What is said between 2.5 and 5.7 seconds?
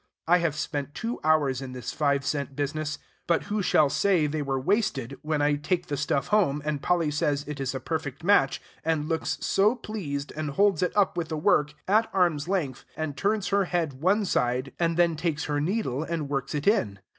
business; but who shall say they were wasted, when I